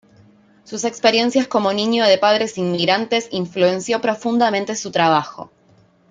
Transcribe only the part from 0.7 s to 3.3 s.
experiencias como niño de padres inmigrantes